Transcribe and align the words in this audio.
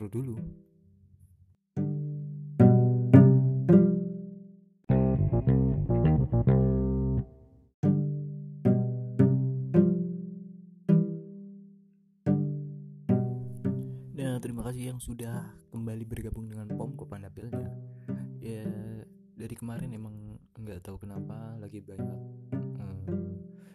intro 0.00 0.08
dulu. 0.08 0.36
Nah, 14.16 14.40
terima 14.40 14.64
kasih 14.64 14.88
yang 14.88 15.00
sudah 15.04 15.52
kembali 15.68 16.08
bergabung 16.08 16.48
dengan 16.48 16.72
Pom 16.72 16.96
Kopandapilnya. 16.96 17.68
Ya, 18.40 18.64
dari 19.36 19.52
kemarin 19.52 19.92
emang 19.92 20.40
nggak 20.56 20.80
tahu 20.80 20.96
kenapa 21.04 21.60
lagi 21.60 21.84
banyak 21.84 22.20
eh, 22.56 23.04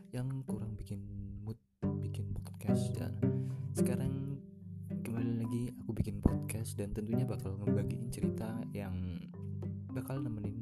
yang 0.09 0.41
kurang 0.49 0.73
bikin 0.73 1.05
dan 6.75 6.91
tentunya 6.91 7.23
bakal 7.23 7.55
ngebagiin 7.63 8.11
cerita 8.11 8.59
yang 8.75 8.93
bakal 9.95 10.19
nemenin 10.19 10.59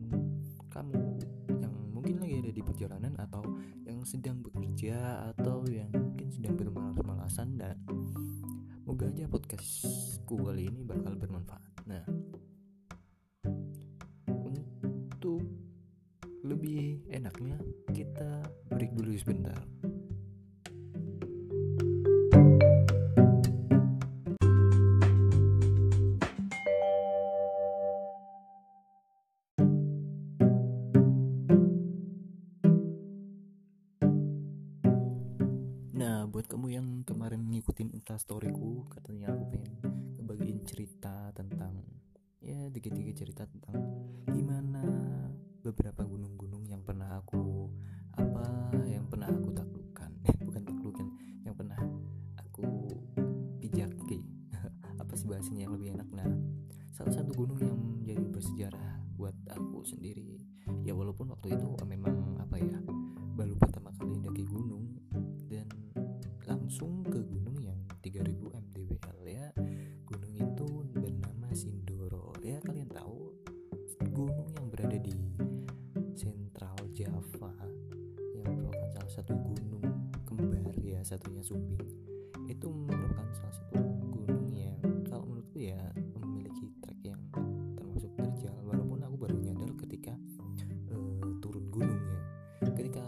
kamu 0.70 1.18
yang 1.50 1.74
mungkin 1.90 2.22
lagi 2.22 2.38
ada 2.38 2.52
di 2.54 2.62
perjalanan 2.62 3.14
atau 3.18 3.42
yang 3.90 4.06
sedang 4.06 4.46
bekerja 4.46 5.26
atau 5.34 5.66
yang 5.66 5.90
mungkin 5.90 6.30
sedang 6.30 6.54
bermalas-malasan 6.54 7.58
dan 7.58 7.82
moga 8.86 9.10
aja 9.10 9.26
podcastku 9.26 10.38
kali 10.38 10.70
ini 10.70 10.86
bakal 10.86 11.18
bermanfaat. 11.18 11.74
Nah 11.90 12.06
untuk 14.38 15.42
lebih 16.46 17.02
enaknya 17.10 17.58
kita 17.90 18.46
break 18.70 18.94
dulu 18.94 19.18
sebentar 19.18 19.58
instastoryku, 38.14 38.86
katanya 38.94 39.34
aku 39.34 39.58
pengen 39.58 39.74
ngebagiin 40.22 40.62
cerita 40.70 41.34
tentang 41.34 41.82
ya 42.38 42.70
dikit-dikit 42.70 43.26
cerita 43.26 43.50
tentang 43.50 43.74
gimana 44.30 44.86
beberapa 45.66 46.06
satunya 81.14 81.46
Sumbing 81.46 81.94
itu 82.50 82.68
merupakan 82.74 83.30
salah 83.38 83.54
satu 83.54 83.78
gunung 84.10 84.50
yang 84.50 84.82
kalau 85.06 85.30
menurutku 85.30 85.62
ya 85.62 85.78
memiliki 86.18 86.74
trek 86.82 86.98
yang 87.06 87.22
termasuk 87.78 88.10
terjal 88.18 88.58
walaupun 88.66 88.98
aku 89.06 89.16
baru 89.22 89.38
nyadar 89.38 89.70
ketika 89.86 90.18
eh, 90.66 91.34
turun 91.38 91.70
gunung 91.70 92.02
ya 92.10 92.22
ketika 92.74 93.06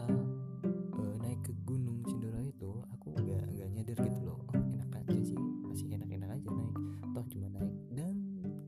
eh, 1.01 1.15
naik 1.17 1.41
ke 1.41 1.51
gunung 1.65 2.05
Sindoro 2.05 2.45
itu 2.45 2.71
aku 2.93 3.17
nggak 3.17 3.43
nggak 3.57 3.69
nyadar 3.73 3.97
gitu 4.05 4.19
loh 4.21 4.37
oh 4.53 4.53
enak 4.53 5.01
aja 5.01 5.17
sih 5.25 5.39
masih 5.65 5.89
enak-enak 5.97 6.29
aja 6.37 6.49
naik 6.53 6.77
toh 7.09 7.25
cuma 7.33 7.49
naik. 7.49 7.73
Dan 7.89 8.13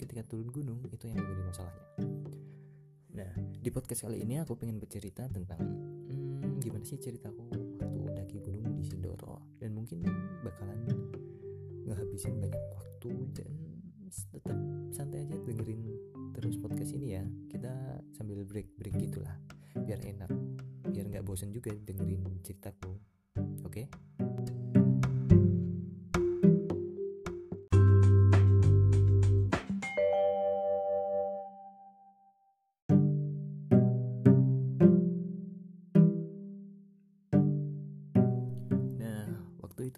ketika 0.01 0.25
turun 0.25 0.49
gunung 0.49 0.81
itu 0.89 1.05
yang 1.05 1.21
menjadi 1.21 1.43
masalahnya. 1.45 1.85
Nah 3.13 3.31
di 3.61 3.69
podcast 3.69 4.09
kali 4.09 4.25
ini 4.25 4.41
aku 4.41 4.57
pengen 4.57 4.81
bercerita 4.81 5.29
tentang 5.29 5.61
hmm, 5.61 6.57
gimana 6.63 6.81
sih 6.87 6.97
ceritaku 6.97 7.46
ngehabisin 12.17 12.41
banyak 12.41 12.65
waktu 12.73 13.09
dan 13.37 13.51
tetap 14.33 14.57
santai 14.89 15.21
aja 15.29 15.37
dengerin 15.37 15.85
terus 16.33 16.57
podcast 16.57 16.97
ini 16.97 17.13
ya. 17.13 17.21
Kita 17.45 18.01
sambil 18.17 18.41
break 18.41 18.73
break 18.73 18.97
gitulah 18.97 19.37
biar 19.77 20.01
enak 20.01 20.33
biar 20.89 21.05
nggak 21.13 21.21
bosen 21.21 21.53
juga 21.53 21.69
dengerin 21.77 22.41
ceritaku 22.41 22.86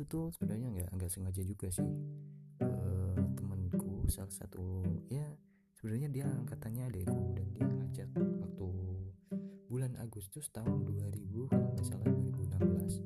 itu 0.09 0.34
sebenarnya 0.34 0.74
nggak 0.74 0.90
nggak 0.97 1.12
sengaja 1.14 1.46
juga 1.46 1.70
sih. 1.70 1.86
Eh, 2.66 3.22
temanku 3.38 4.09
salah 4.09 4.34
satu 4.34 4.81
ya 5.06 5.22
sebenarnya 5.78 6.09
dia 6.09 6.25
angkatannya 6.25 6.90
adekku 6.90 7.38
dan 7.38 7.47
dia 7.53 7.70
ngajak 7.70 8.09
waktu 8.18 8.68
bulan 9.70 9.94
Agustus 10.02 10.50
tahun 10.50 10.81
2000 10.81 11.14
kalau 11.53 11.70
nggak 11.78 11.86
salah 11.86 12.09
2016 12.09 13.06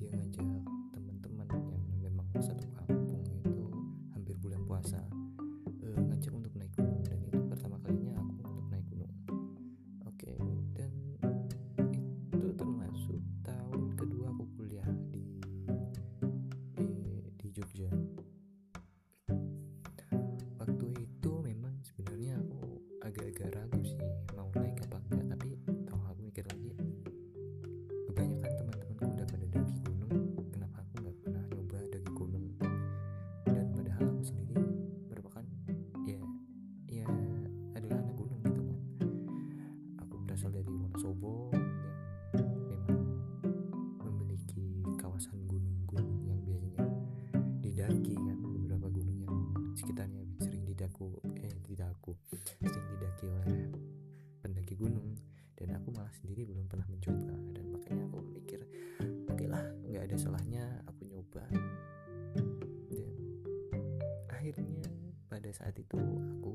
dia 0.00 0.08
ngajak 0.16 0.48
Wonosobo 40.98 41.54
yang 42.34 42.58
memang 42.66 43.06
memiliki 44.02 44.82
kawasan 44.98 45.38
gunung-gunung 45.46 46.26
yang 46.26 46.42
biasanya 46.42 46.90
didaki 47.62 48.18
kan 48.18 48.34
beberapa 48.42 48.90
gunung 48.90 49.22
yang 49.22 49.38
sekitarnya 49.78 50.26
sering 50.42 50.66
didaku 50.66 51.22
eh 51.38 51.54
didaku 51.70 52.18
sering 52.50 52.86
didaki 52.98 53.30
oleh 53.30 53.70
pendaki 54.42 54.74
gunung. 54.74 55.14
Dan 55.54 55.78
aku 55.78 55.94
malah 55.94 56.10
sendiri 56.18 56.42
belum 56.42 56.66
pernah 56.66 56.90
mencoba 56.90 57.30
dan 57.54 57.64
makanya 57.70 58.02
aku 58.10 58.18
mikir 58.34 58.60
oke 59.30 59.44
lah 59.46 59.62
nggak 59.86 60.02
ada 60.02 60.16
salahnya 60.18 60.82
aku 60.90 61.06
nyoba. 61.06 61.46
Dan 62.90 63.14
akhirnya 64.34 64.82
pada 65.30 65.46
saat 65.54 65.78
itu 65.78 65.94
aku 66.42 66.47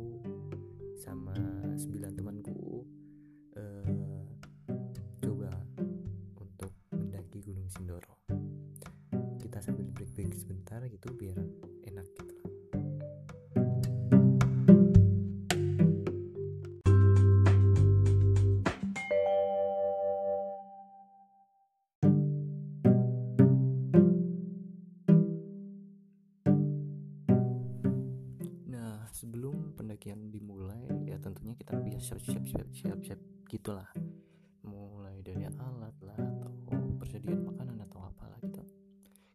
sebelum 29.24 29.72
pendakian 29.80 30.28
dimulai 30.36 30.84
ya 31.08 31.16
tentunya 31.16 31.56
kita 31.56 31.80
bisa 31.80 32.20
siap 32.20 32.44
siap 32.44 32.68
siap 32.76 33.00
siap 33.00 33.20
gitulah. 33.48 33.88
Mulai 34.68 35.24
dari 35.24 35.48
alat 35.48 35.96
lah 36.04 36.20
atau 36.20 36.52
persediaan 37.00 37.48
makanan 37.48 37.80
atau 37.88 38.04
apalah 38.04 38.36
gitu. 38.44 38.60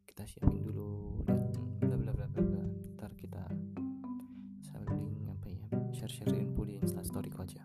Kita 0.04 0.28
siapin 0.28 0.60
dulu 0.60 1.24
dan 1.24 1.40
bla 1.80 1.96
bla 1.96 2.12
bla 2.12 2.28
bla 2.28 2.42
bla. 2.44 2.64
Ntar 3.00 3.16
kita 3.16 3.40
saling 4.60 5.24
apa 5.32 5.48
ya 5.56 5.64
share 5.96 6.12
share 6.12 6.36
info 6.36 6.68
di 6.68 6.76
instastory 6.84 7.32
aja. 7.32 7.64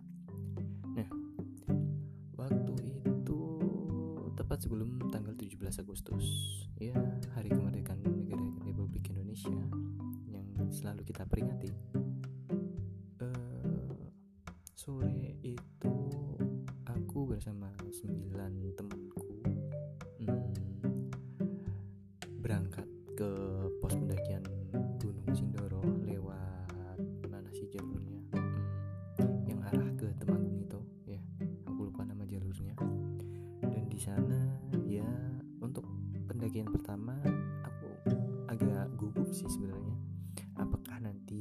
Nah 0.96 1.12
waktu 2.40 2.74
itu 3.04 3.40
tepat 4.40 4.64
sebelum 4.64 5.12
tanggal 5.12 5.36
17 5.36 5.60
Agustus 5.60 6.24
ya 6.80 6.96
hari 7.36 7.52
kemerdekaan 7.52 8.00
negara 8.00 8.48
Republik 8.64 9.12
Indonesia 9.12 9.60
yang 10.32 10.48
selalu 10.72 11.04
kita 11.04 11.28
peringati. 11.28 12.03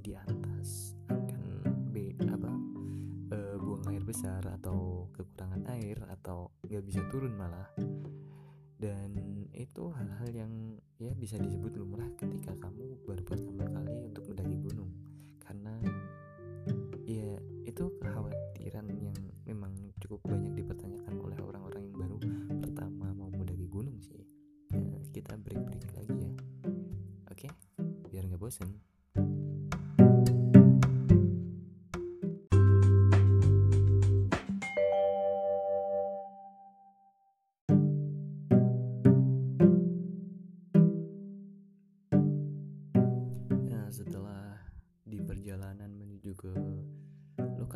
Di 0.00 0.16
atas 0.16 0.96
akan 1.12 1.92
be 1.92 2.16
apa 2.24 2.52
e, 3.28 3.36
buang 3.60 3.84
air 3.92 4.00
besar 4.06 4.40
atau 4.48 5.10
kekurangan 5.12 5.68
air 5.76 6.00
atau 6.08 6.54
nggak 6.64 6.84
bisa 6.86 7.04
turun 7.12 7.36
malah. 7.36 7.68
Dan 8.80 9.14
itu 9.54 9.92
hal-hal 9.94 10.30
yang 10.32 10.52
ya 10.98 11.12
bisa 11.14 11.38
disebut 11.38 11.76
lumrah 11.76 12.08
ketika 12.18 12.56
kamu 12.58 12.98
baru 13.04 13.22
pertama 13.22 13.68
kali 13.68 13.94
untuk 14.08 14.31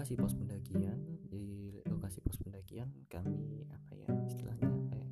lokasi 0.07 0.23
pos 0.23 0.39
pendakian, 0.39 0.99
di 1.27 1.75
lokasi 1.91 2.23
pos 2.23 2.39
pendakian 2.39 2.87
kami 3.11 3.67
apa 3.75 3.91
ya 3.99 4.07
istilahnya 4.31 4.71
kayak 4.87 5.11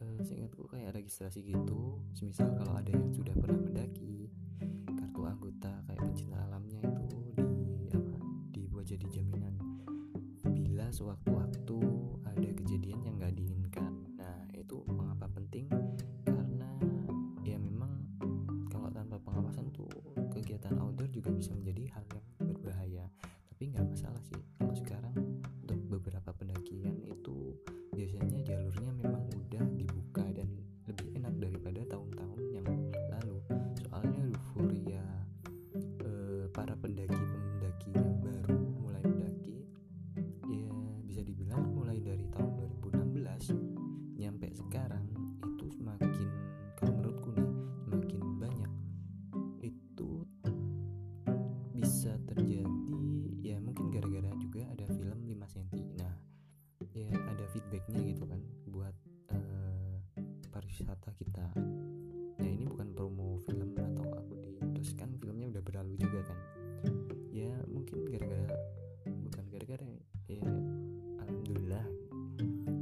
uh, 0.00 0.16
seingatku 0.24 0.64
kayak 0.64 0.96
registrasi 0.96 1.44
gitu. 1.44 2.00
Semisal 2.16 2.56
kalau 2.56 2.72
ada 2.72 2.88
yang 2.88 3.12
sudah 3.12 3.36
pernah 3.36 3.60
mendaki, 3.60 4.32
kartu 4.96 5.28
anggota 5.28 5.84
kayak 5.84 6.08
pencinta 6.08 6.40
alamnya 6.40 6.80
itu 7.04 7.20
di 7.36 7.92
apa 7.92 8.16
dibuat 8.56 8.88
jadi 8.88 9.04
jaminan 9.12 9.60
bila 10.40 10.88
sewaktu-waktu 10.88 11.41
berlalu 65.82 65.98
juga 65.98 66.20
kan. 66.30 66.38
Ya 67.34 67.50
mungkin 67.66 68.06
gara-gara 68.06 68.54
bukan 69.02 69.44
gara-gara 69.50 69.86
ya 70.30 70.46
alhamdulillah 71.26 71.86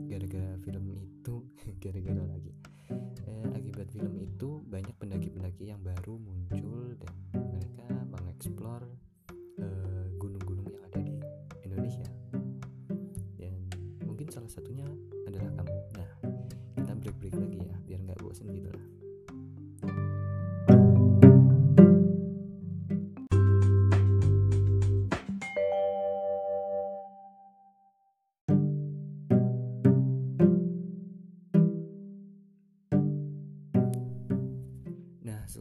gara-gara 0.05 0.53
film 0.61 0.85
itu 0.93 1.35
gara-gara 1.83 2.23
lagi. 2.29 2.53
Eh, 3.25 3.49
akibat 3.57 3.89
film 3.89 4.21
itu 4.21 4.61
banyak 4.69 4.93
pendaki-pendaki 5.01 5.73
yang 5.73 5.81
baru 5.81 6.21
muncul 6.21 6.40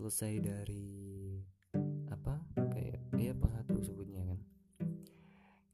selesai 0.10 0.42
dari 0.42 1.38
apa? 2.10 2.42
Kayak 2.74 2.98
ya 3.14 3.30
pos 3.38 3.54
1 3.54 3.78
sebutnya 3.78 4.26
kan. 4.26 4.42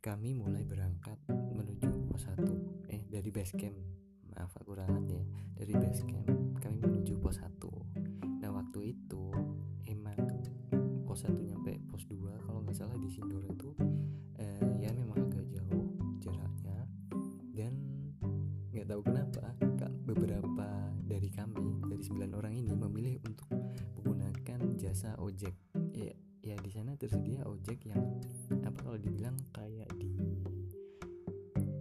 Kami 0.04 0.36
mulai 0.36 0.68
berangkat 0.68 1.16
menuju 1.32 2.12
pos 2.12 2.28
1. 2.28 2.44
Eh, 2.92 3.08
dari 3.08 3.32
base 3.32 3.56
camp. 3.56 3.80
Maaf 4.36 4.52
aku 4.60 4.76
ralat 4.76 5.08
ya. 5.08 5.24
Dari 5.56 5.72
base 5.80 6.04
camp 6.04 6.35
jasa 25.06 25.22
ojek. 25.22 25.54
Ya 25.94 26.10
ya 26.42 26.58
di 26.62 26.70
sana 26.74 26.98
tersedia 26.98 27.46
ojek 27.46 27.86
yang 27.86 28.02
apa 28.66 28.82
kalau 28.82 28.98
dibilang 28.98 29.38
kayak 29.54 29.86
di 30.02 30.10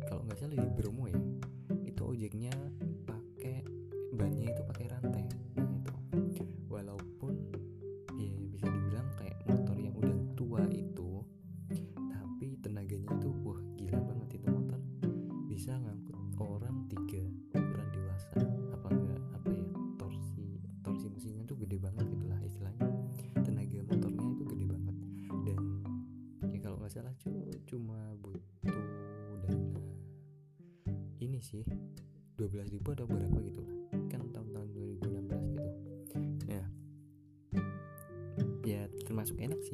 kalau 0.05 0.29
nggak 0.29 0.37
salah 0.37 0.61
di 0.61 0.69
Bromo 0.77 1.09
ya 1.09 1.17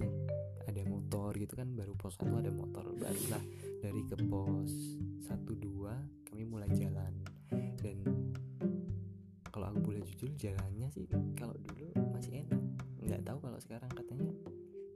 sih. 0.01 0.13
Ada 0.65 0.83
motor 0.89 1.37
gitu 1.37 1.53
kan 1.55 1.77
baru 1.77 1.93
pos 1.95 2.17
satu 2.17 2.41
ada 2.41 2.49
motor 2.49 2.89
barulah 2.97 3.45
dari 3.85 4.01
ke 4.09 4.17
pos 4.27 4.73
satu 5.21 5.53
dua 5.55 5.93
kami 6.27 6.49
mulai 6.49 6.73
jalan. 6.73 7.13
Dan 7.81 8.01
kalau 9.53 9.77
aku 9.77 9.93
boleh 9.93 10.03
jujur 10.09 10.33
jalannya 10.41 10.89
sih 10.91 11.05
kalau 11.37 11.55
dulu 11.61 11.93
masih 12.17 12.49
enak. 12.49 12.63
Nggak 13.05 13.23
tahu 13.29 13.39
kalau 13.45 13.59
sekarang 13.61 13.91
katanya 13.93 14.33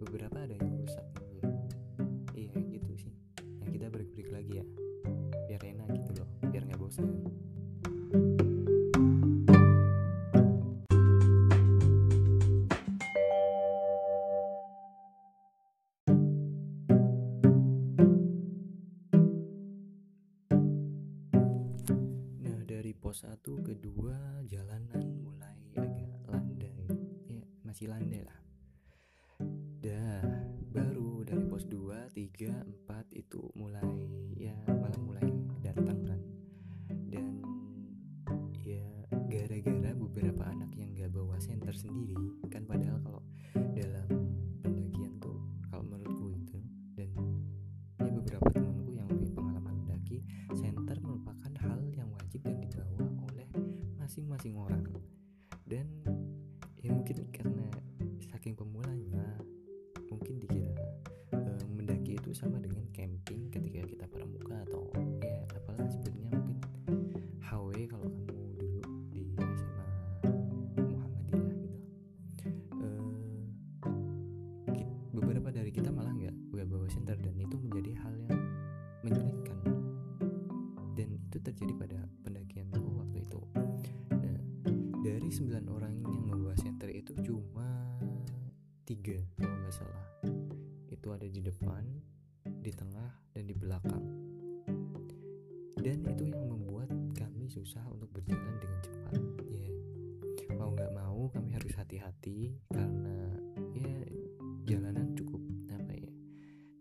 beberapa 0.00 0.37
ada 0.40 0.54
yang 0.56 0.73
rusak 0.80 1.24
kedua 23.64 24.44
jalanan 24.44 25.25
mulai 25.25 25.56
agak 25.73 26.12
landai. 26.28 26.85
Ya 27.33 27.40
masih 27.64 27.88
landai 27.88 28.21
lah. 28.21 28.40
Dah 29.80 30.21
baru 30.68 31.25
dari 31.25 31.49
pos 31.49 31.64
2 31.64 32.12
3 32.12 32.61
4 32.85 33.09
itu 33.16 33.43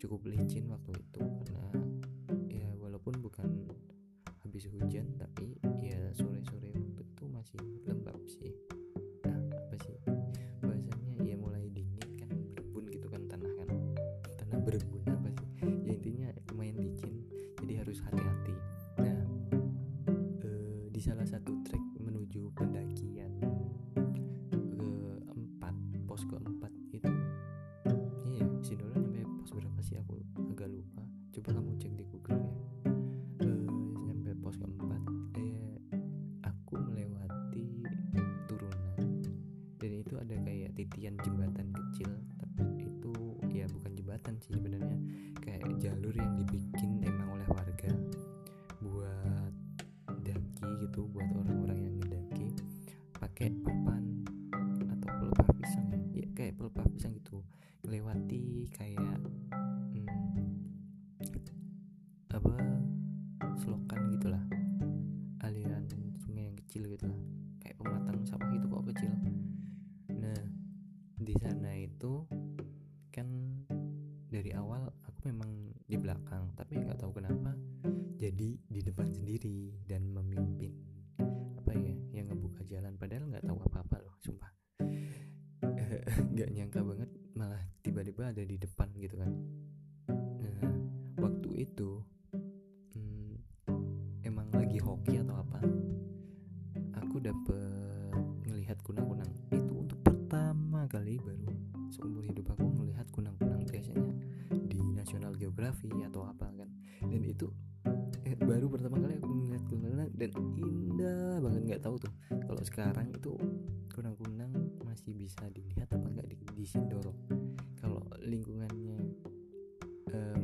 cukup 0.04 0.28
licin 0.28 0.68
waktu 0.68 1.00
itu. 1.00 1.24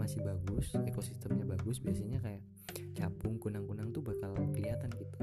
masih 0.09 0.25
bagus 0.25 0.73
ekosistemnya 0.89 1.45
bagus 1.45 1.77
biasanya 1.85 2.17
kayak 2.17 2.41
capung 2.97 3.37
kunang-kunang 3.37 3.93
tuh 3.93 4.01
bakal 4.01 4.33
kelihatan 4.57 4.89
gitu. 4.97 5.21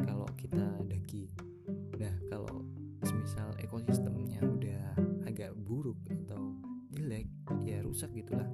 Kalau 0.00 0.24
kita 0.40 0.72
daki. 0.88 1.28
Nah 2.00 2.16
kalau 2.32 2.64
semisal 3.04 3.52
ekosistemnya 3.60 4.40
udah 4.40 4.96
agak 5.28 5.52
buruk 5.52 6.00
atau 6.08 6.56
jelek 6.96 7.28
ya 7.68 7.84
rusak 7.84 8.08
gitulah. 8.16 8.48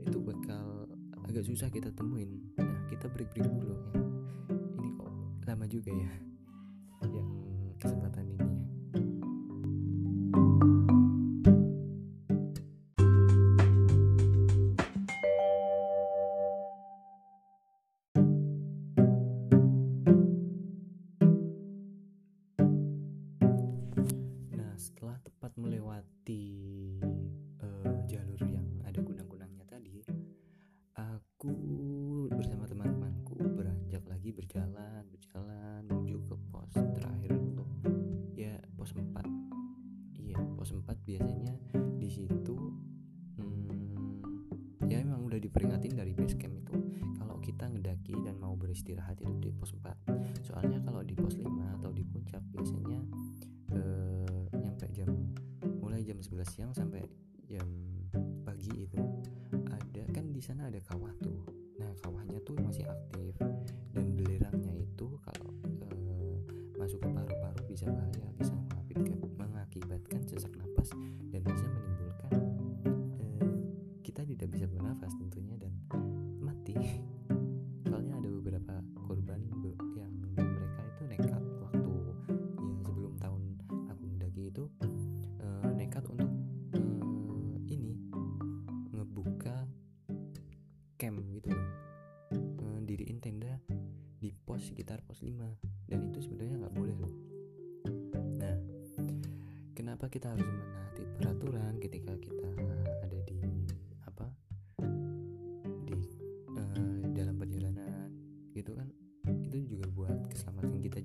Itu 0.00 0.16
bakal 0.24 0.88
agak 1.28 1.44
susah 1.44 1.68
kita 1.68 1.92
temuin. 1.92 2.56
Nah 2.56 2.88
kita 2.88 3.12
break 3.12 3.36
break 3.36 3.52
dulu 3.52 3.76
ya. 3.76 4.00
Ini 4.80 4.88
kok 4.96 5.12
lama 5.44 5.68
juga 5.68 5.92
ya? 5.92 6.12
udah 45.26 45.42
diperingatin 45.42 45.98
dari 45.98 46.14
base 46.14 46.38
camp 46.38 46.54
itu. 46.54 46.74
Kalau 47.18 47.36
kita 47.42 47.66
ngedaki 47.66 48.14
dan 48.22 48.38
mau 48.38 48.54
beristirahat 48.54 49.18
itu 49.18 49.34
di 49.42 49.50
pos 49.50 49.74
4 49.74 50.46
soalnya 50.46 50.78
kalau 50.86 51.02
di 51.02 51.18
pos 51.18 51.34
5 51.34 51.46
atau 51.78 51.90
di 51.90 52.06
puncak 52.06 52.42
biasanya 52.54 53.00
eh, 53.74 54.42
nyampe 54.54 54.86
jam 54.94 55.10
mulai 55.82 56.06
jam 56.06 56.22
11 56.22 56.46
siang 56.46 56.70
sampai 56.70 57.02
jam 57.50 57.66
pagi 58.46 58.86
itu 58.86 59.02
ada 59.70 60.02
kan 60.14 60.30
di 60.30 60.38
sana 60.38 60.70
ada 60.70 60.78
kawah 60.86 61.10
tuh. 61.18 61.42
Nah 61.82 61.90
kawahnya 62.02 62.38
tuh 62.46 62.54
masih 62.62 62.86
aktif. 62.86 63.25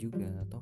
juga 0.01 0.25
atau 0.41 0.60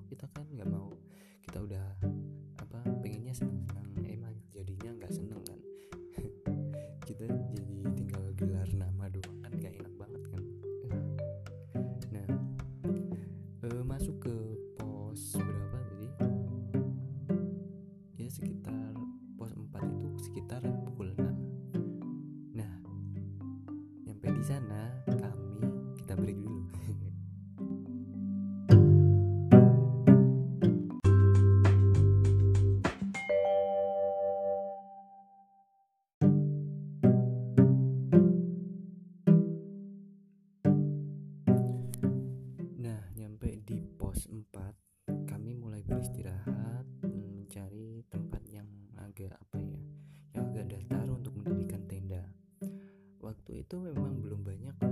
itu 53.70 53.78
memang 53.78 54.18
belum 54.18 54.42
banyak 54.42 54.89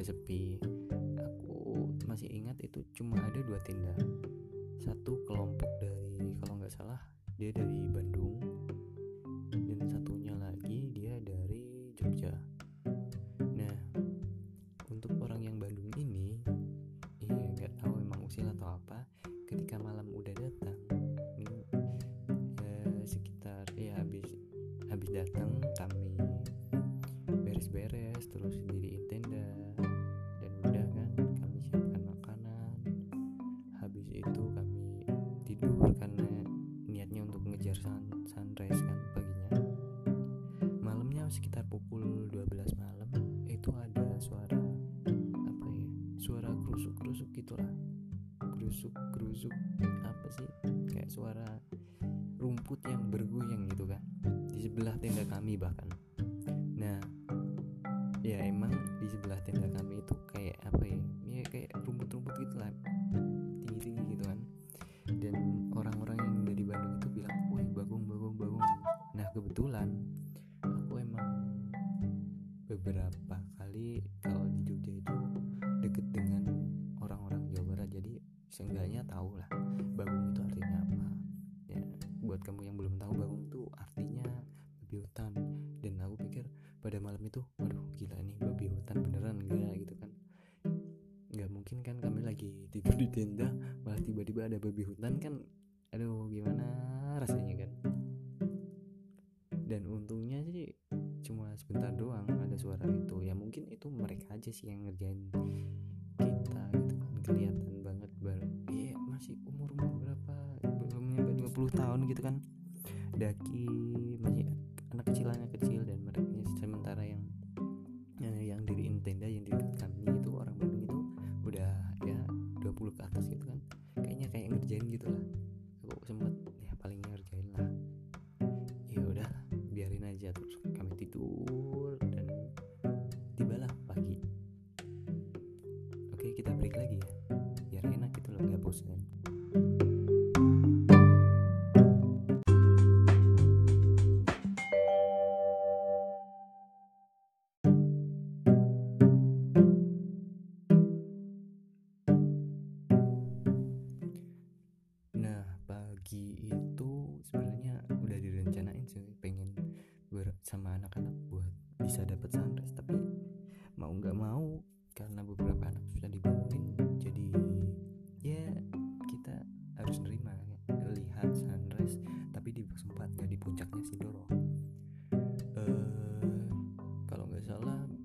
juga 0.00 0.16
sepi. 0.16 0.56
Aku 1.20 1.92
masih 2.08 2.32
ingat 2.32 2.56
itu 2.64 2.80
cuma 2.96 3.20
ada 3.20 3.36
dua 3.44 3.60
tenda. 3.60 3.92
Satu 4.80 5.20
kelompok 5.28 5.68
dari 5.76 6.32
kalau 6.40 6.56
nggak 6.56 6.72
salah 6.72 6.96
dia 7.36 7.52
dari 7.52 7.84
Bandung. 7.84 8.40
hablaste. 59.30 59.59
ada 94.50 94.58
babi 94.58 94.82
hutan 94.82 95.22
kan 95.22 95.38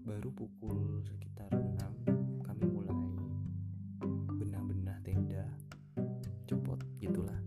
baru 0.06 0.30
pukul 0.32 1.02
sekitar 1.04 1.50
6 1.52 2.46
kami 2.46 2.64
mulai 2.70 2.96
benah-benah 4.36 4.98
tenda 5.02 5.46
copot 6.46 6.80
gitulah. 7.02 7.42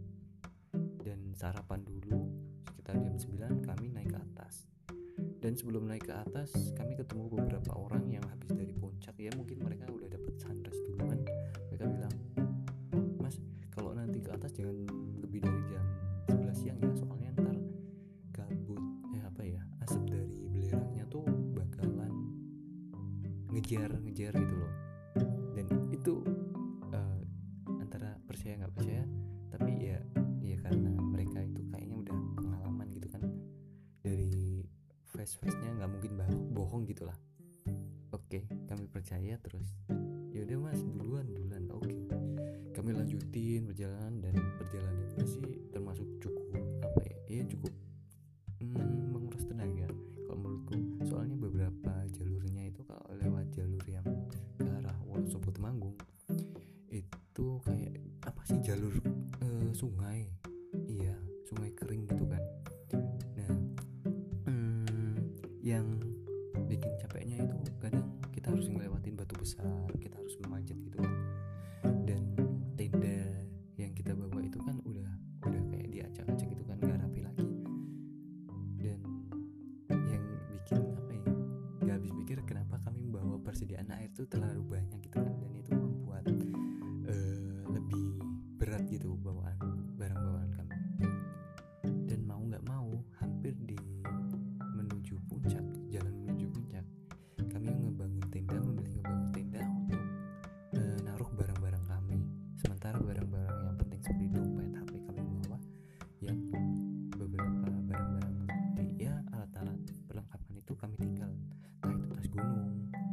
Dan 1.01 1.33
sarapan 1.33 1.81
dulu 1.87 2.29
sekitar 2.69 2.99
jam 3.01 3.17
9 3.17 3.69
kami 3.69 3.87
naik 3.95 4.11
ke 4.13 4.19
atas. 4.19 4.69
Dan 5.39 5.55
sebelum 5.55 5.87
naik 5.87 6.11
ke 6.11 6.15
atas 6.15 6.75
kami 6.75 6.99
ketemu 6.99 7.31
beberapa 7.31 7.73
orang 7.79 8.05
yang 8.11 8.25
habis 8.27 8.51
dari 8.53 8.75
puncak. 8.75 9.15
Ya 9.17 9.33
mungkin 9.39 9.63
mereka 9.63 9.89
udah 9.89 10.11
dapat 10.11 10.35
sunrise 10.37 10.81
duluan. 10.91 11.23
Mereka 11.73 11.85
bilang 11.89 12.15
si 58.49 58.57
jalur 58.65 58.97
uh, 59.45 59.71
sungai. 59.77 60.38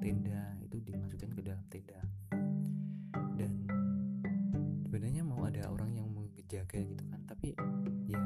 tenda 0.05 0.53
itu 0.61 0.77
dimasukkan 0.85 1.33
ke 1.33 1.41
dalam 1.41 1.65
tenda. 1.65 1.97
Dan 3.33 3.65
sebenarnya 4.85 5.25
mau 5.25 5.41
ada 5.49 5.65
orang 5.65 5.97
yang 5.97 6.05
menjaga 6.13 6.77
gitu 6.77 7.01
kan 7.09 7.25
tapi 7.25 7.57
ya 8.05 8.21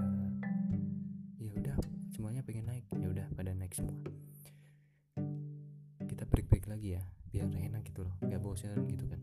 ya 1.39 1.55
udah 1.55 1.79
semuanya 2.11 2.43
pengen 2.43 2.67
naik 2.67 2.83
ya 2.99 3.07
udah 3.07 3.31
pada 3.31 3.55
naik 3.55 3.71
semua. 3.71 3.95
Kita 6.03 6.27
break 6.27 6.51
break 6.51 6.67
lagi 6.67 6.99
ya 6.99 7.03
biar 7.31 7.47
enak 7.47 7.87
gitu 7.87 8.03
loh 8.03 8.11
nggak 8.27 8.43
bosan 8.43 8.83
gitu 8.91 9.07
kan. 9.07 9.18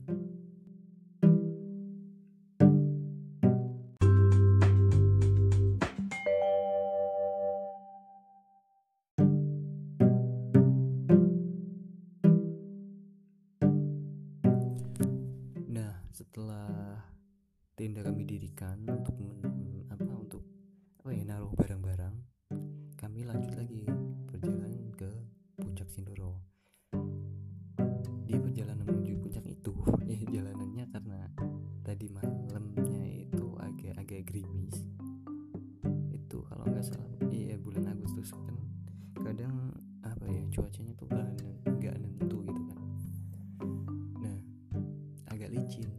cinta. 45.69 45.96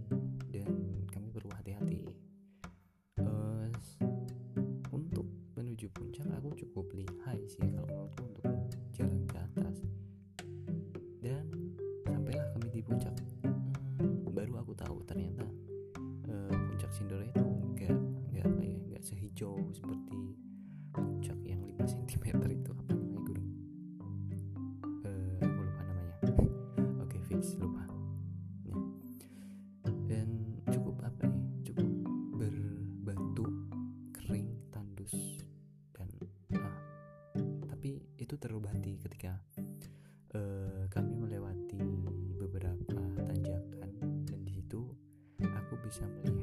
Assalamualaikum 45.98 46.37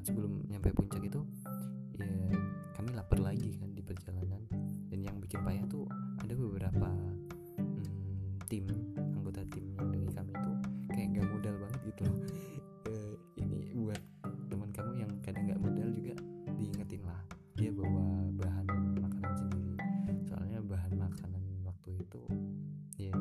Kan 0.00 0.16
sebelum 0.16 0.48
nyampe 0.48 0.72
puncak 0.72 1.04
itu 1.04 1.20
ya 2.00 2.08
kami 2.72 2.96
lapar 2.96 3.20
lagi 3.20 3.52
kan 3.60 3.68
di 3.76 3.84
perjalanan. 3.84 4.48
Dan 4.88 5.04
yang 5.04 5.20
bikin 5.20 5.44
payah 5.44 5.60
tuh 5.68 5.84
ada 6.24 6.32
beberapa 6.40 6.88
hmm, 7.60 8.40
tim 8.48 8.64
anggota 8.96 9.44
tim 9.52 9.60
yang 9.76 9.92
dari 9.92 10.08
kami 10.08 10.32
tuh 10.32 10.56
kayak 10.88 11.08
nggak 11.12 11.28
modal 11.28 11.54
banget 11.60 11.80
gitu 11.92 12.02
loh. 12.08 12.16
Eh, 12.88 13.44
ini 13.44 13.76
buat 13.76 14.00
teman 14.48 14.72
kamu 14.72 15.04
yang 15.04 15.12
kadang 15.20 15.44
nggak 15.52 15.60
modal 15.60 15.88
juga 15.92 16.16
diingetin 16.56 17.04
lah. 17.04 17.20
Dia 17.60 17.68
bawa 17.68 18.24
bahan 18.40 18.66
makanan 19.04 19.34
sendiri. 19.36 19.76
Soalnya 20.24 20.64
bahan 20.64 20.96
makanan 20.96 21.44
waktu 21.60 22.00
itu 22.00 22.22
ya 22.96 23.12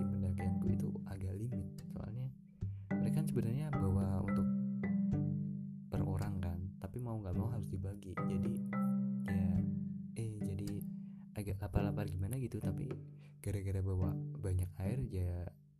tim 0.00 0.08
pendakianku 0.16 0.64
itu 0.72 0.88
agak 1.12 1.36
limit. 1.36 1.68
Soalnya 1.92 2.32
mereka 2.88 3.20
kan 3.20 3.24
sebenarnya 3.28 3.68
bawa 3.76 4.24
gitu 12.38 12.60
tapi 12.62 12.88
gara-gara 13.40 13.80
bawa 13.80 14.10
banyak 14.42 14.70
air 14.82 14.98
ya 15.08 15.30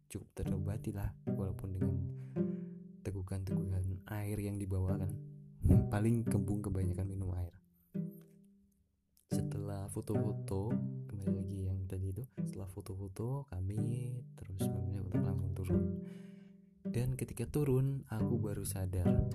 cukup 0.06 0.28
terobati 0.38 0.94
lah 0.94 1.10
walaupun 1.26 1.68
dengan 1.74 1.96
tegukan-tegukan 3.06 3.76
air 4.10 4.38
yang 4.38 4.58
dibawa 4.58 4.98
kan. 4.98 5.10
Paling 5.90 6.22
kembung 6.26 6.62
kebanyakan 6.62 7.06
minum 7.06 7.34
air. 7.34 7.54
Setelah 9.30 9.90
foto-foto 9.90 10.70
kembali 11.10 11.32
lagi 11.34 11.58
yang 11.66 11.78
tadi 11.90 12.14
itu 12.14 12.22
setelah 12.38 12.70
foto-foto 12.70 13.46
kami 13.50 14.14
terus 14.38 14.62
memilih 14.70 15.06
untuk 15.10 15.22
langsung 15.26 15.52
turun. 15.54 15.82
Dan 16.86 17.18
ketika 17.18 17.50
turun 17.50 18.06
aku 18.06 18.38
baru 18.38 18.62
sadar 18.62 19.26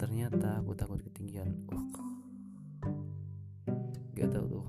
ternyata 0.00 0.60
aku 0.60 0.72
takut 0.72 1.00
ketinggian. 1.04 1.68
Oh, 1.72 1.84
gak 4.16 4.32
tau 4.32 4.44
tuh 4.48 4.66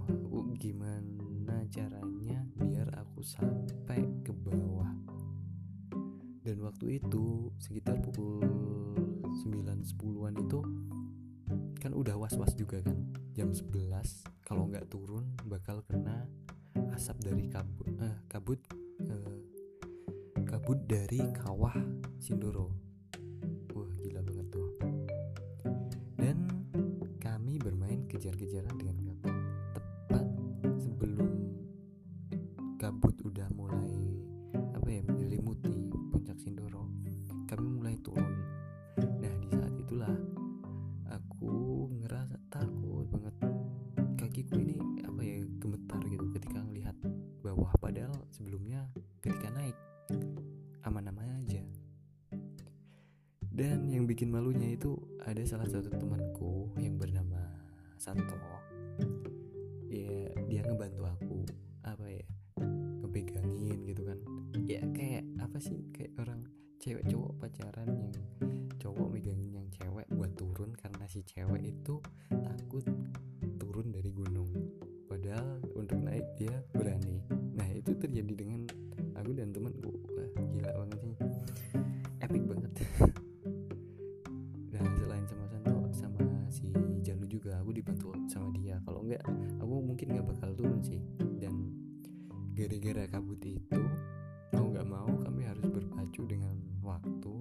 gimana 0.55 1.24
caranya 1.69 2.45
biar 2.57 2.87
aku 2.97 3.21
sampai 3.25 4.01
ke 4.21 4.31
bawah. 4.33 4.91
Dan 6.45 6.61
waktu 6.61 7.01
itu 7.01 7.49
sekitar 7.57 7.97
pukul 8.05 8.45
9.10an 9.45 10.33
itu 10.37 10.59
kan 11.81 11.91
udah 11.93 12.17
was-was 12.17 12.53
juga 12.57 12.81
kan 12.81 12.97
jam 13.33 13.51
11 13.53 13.91
kalau 14.45 14.69
nggak 14.69 14.87
turun 14.89 15.25
bakal 15.45 15.81
kena 15.85 16.25
asap 16.93 17.29
dari 17.29 17.45
kabut 17.49 17.89
eh, 17.99 18.17
kabut 18.29 18.61
eh, 19.05 19.33
kabut 20.45 20.79
dari 20.85 21.19
kawah 21.33 21.75
Sindoro. 22.21 22.71
Wah 23.75 23.91
gila 24.01 24.21
banget 24.21 24.47
tuh. 24.53 24.69
Dan 26.15 26.47
kami 27.19 27.59
bermain 27.59 28.05
kejar-kejaran 28.07 28.84
yang 54.05 54.13
bikin 54.13 54.29
malunya 54.29 54.77
itu 54.77 55.01
ada 55.25 55.41
salah 55.49 55.65
satu 55.65 55.89
temanku 55.89 56.69
yang 56.77 56.93
bernama 56.93 57.41
Santo 57.97 58.37
enggak 89.23 89.63
aku 89.63 89.73
mungkin 89.79 90.07
nggak 90.11 90.27
bakal 90.27 90.49
turun 90.59 90.81
sih. 90.83 90.99
Dan 91.39 91.71
gara-gara 92.51 93.03
kabut 93.07 93.39
itu 93.43 93.81
mau 94.51 94.67
nggak 94.71 94.87
mau 94.87 95.11
kami 95.23 95.41
harus 95.47 95.67
berpacu 95.71 96.23
dengan 96.27 96.55
waktu 96.83 97.35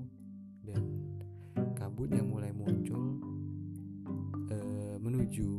dan 0.66 0.82
kabut 1.74 2.10
yang 2.10 2.30
mulai 2.30 2.50
muncul 2.54 3.18
eh, 4.50 4.96
menuju 4.98 5.50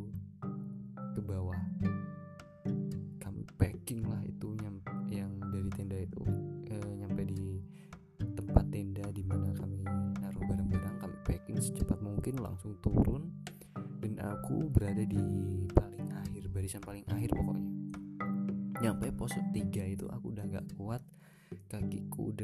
ke 1.15 1.21
bawah 1.23 1.59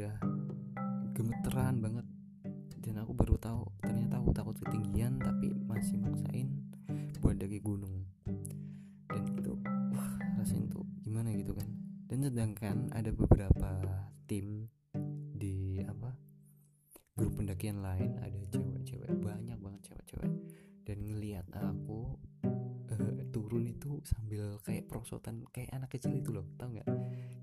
udah 0.02 0.18
gemeteran 1.14 1.78
banget. 1.78 2.06
Dan 2.82 2.98
aku 2.98 3.14
baru 3.14 3.38
tahu 3.38 3.62
ternyata 3.78 4.18
aku 4.18 4.34
takut 4.34 4.58
ketinggian 4.58 5.22
tapi 5.22 5.54
masih 5.62 5.94
maksain 6.02 6.50
buat 7.22 7.38
daki 7.38 7.62
gunung. 7.62 8.02
Dan 9.06 9.22
itu 9.38 9.54
wah 9.94 10.10
rasanya 10.42 10.74
tuh 10.74 10.82
gimana 11.06 11.30
gitu 11.38 11.54
kan. 11.54 11.70
Dan 12.10 12.26
sedangkan 12.26 12.90
ada 12.90 13.14
beberapa 13.14 13.78
tim 14.26 14.66
di 15.38 15.78
apa 15.86 16.10
grup 17.14 17.38
pendakian 17.38 17.78
lain 17.78 18.18
ada 18.18 18.42
cewek-cewek 18.50 19.22
banyak 19.22 19.54
banget 19.62 19.94
cewek-cewek. 19.94 20.34
Dan 20.82 20.98
ngelihat 21.06 21.46
aku 21.54 22.18
eh, 22.90 23.22
turun 23.30 23.70
itu 23.70 24.02
sambil 24.02 24.58
kayak 24.66 24.90
perosotan 24.90 25.46
kayak 25.54 25.70
anak 25.70 25.94
kecil 25.94 26.10
itu 26.10 26.34
loh 26.34 26.50
tau 26.58 26.74
nggak? 26.74 26.90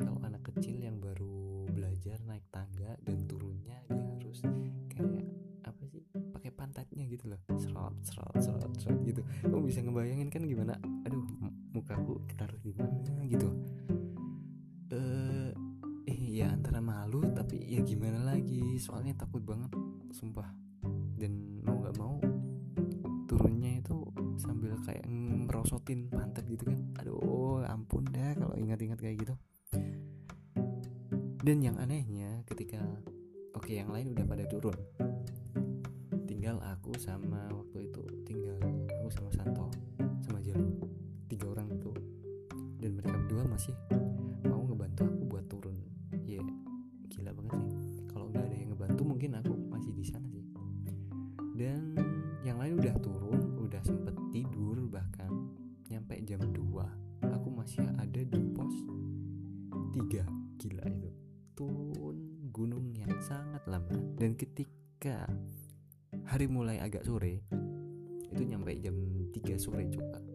Kalau 0.04 0.20
anak 0.28 0.44
kecil 0.52 0.76
yang 0.76 1.00
baru 1.00 1.49
belajar 1.80 2.20
naik 2.28 2.44
tangga 2.52 2.92
dan 3.08 3.24
turunnya 3.24 3.80
dia 3.88 4.04
harus 4.20 4.44
kayak 4.92 5.24
apa 5.64 5.82
sih 5.88 6.04
pakai 6.12 6.52
pantatnya 6.52 7.08
gitu 7.08 7.32
loh. 7.32 7.40
Serot 7.56 7.96
serot 8.04 8.36
serot 8.36 8.74
serot 8.76 9.00
gitu. 9.08 9.24
Kamu 9.48 9.64
bisa 9.64 9.80
ngebayangin 9.80 10.28
kan 10.28 10.44
gimana? 10.44 10.76
Aduh 11.08 11.24
mukaku 11.72 12.20
taruh 12.36 12.60
di 12.60 12.76
mana 12.76 13.24
gitu. 13.32 13.48
Eh 14.92 15.56
eh 16.12 16.20
ya 16.44 16.52
antara 16.52 16.84
malu 16.84 17.24
tapi 17.32 17.64
ya 17.64 17.80
gimana 17.80 18.28
lagi? 18.28 18.76
Soalnya 18.76 19.16
takut 19.16 19.40
banget 19.48 19.72
sumpah. 20.12 20.52
Dan 21.16 21.64
mau 21.64 21.80
nggak 21.80 21.96
mau 21.96 22.20
turunnya 23.24 23.80
itu 23.80 24.04
sambil 24.36 24.76
kayak 24.84 25.08
merosotin 25.08 26.12
pantat 26.12 26.44
gitu 26.44 26.68
kan. 26.68 26.80
Aduh 27.00 27.64
ampun 27.64 28.04
dah 28.12 28.36
kalau 28.36 28.60
ingat-ingat 28.60 29.00
kayak 29.00 29.24
gitu 29.24 29.36
dan 31.50 31.66
yang 31.66 31.82
anehnya 31.82 32.46
ketika 32.46 32.78
oke 33.58 33.74
yang 33.74 33.90
lain 33.90 34.14
udah 34.14 34.22
pada 34.22 34.46
turun. 34.46 34.78
Tinggal 36.30 36.62
aku 36.62 36.94
sama 37.02 37.50
waktu 37.50 37.90
itu 37.90 38.06
tinggal 38.22 38.62
aku 38.62 39.10
sama 39.10 39.34
Santo 39.34 39.66
sama 40.22 40.46
Jalu 40.46 40.78
tiga 41.26 41.50
orang 41.50 41.74
itu. 41.74 41.90
Dan 42.78 43.02
mereka 43.02 43.18
berdua 43.18 43.50
masih 43.50 43.74
mau 44.46 44.62
ngebantu 44.62 45.10
aku 45.10 45.24
buat 45.26 45.46
turun. 45.50 45.74
Ya 46.22 46.46
gila 47.10 47.34
banget 47.34 47.66
sih. 47.66 47.98
Kalau 48.14 48.30
nggak 48.30 48.46
ada 48.46 48.54
yang 48.54 48.70
ngebantu 48.70 49.02
mungkin 49.10 49.32
aku 49.42 49.54
masih 49.74 49.90
di 49.98 50.06
sana 50.06 50.30
sih. 50.30 50.46
Dan 51.58 51.98
yang 52.46 52.62
lain 52.62 52.78
udah 52.78 52.94
turun 53.02 53.58
udah 53.58 53.82
sempet 53.82 54.19
sore 69.60 69.86
coba 69.92 70.29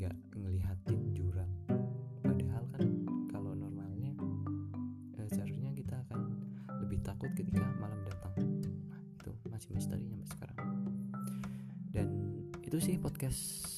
nggak 0.00 0.16
ngelihatin 0.32 1.12
jurang. 1.12 1.52
Padahal 2.24 2.64
kan 2.72 2.88
kalau 3.28 3.52
normalnya 3.52 4.16
eh, 5.20 5.28
seharusnya 5.28 5.76
kita 5.76 6.00
akan 6.08 6.40
lebih 6.80 7.04
takut 7.04 7.28
ketika 7.36 7.60
malam 7.76 8.00
datang. 8.08 8.32
Nah, 8.88 8.96
itu 8.96 9.28
masih 9.52 9.76
misteri 9.76 10.08
sampai 10.08 10.28
sekarang. 10.32 10.58
Dan 11.92 12.08
itu 12.64 12.80
sih 12.80 12.96
podcast 12.96 13.69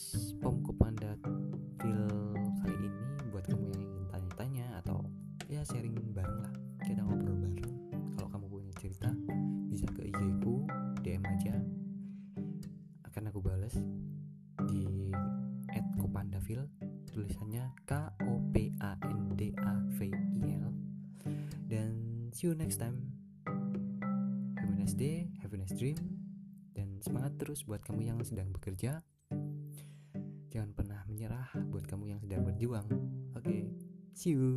next 22.72 22.88
time. 22.88 23.04
Have 24.56 24.72
a 24.72 24.76
nice 24.80 24.96
day 24.96 25.28
have 25.44 25.52
a 25.52 25.60
nice 25.60 25.76
dream 25.76 26.00
dan 26.72 27.04
semangat 27.04 27.36
terus 27.36 27.68
buat 27.68 27.84
kamu 27.84 28.08
yang 28.08 28.16
sedang 28.24 28.48
bekerja. 28.48 29.04
Jangan 30.48 30.72
pernah 30.72 31.04
menyerah 31.04 31.52
buat 31.68 31.84
kamu 31.84 32.16
yang 32.16 32.20
sedang 32.24 32.48
berjuang. 32.48 32.88
Oke 33.36 33.44
okay, 33.44 33.62
see 34.16 34.32
you 34.32 34.56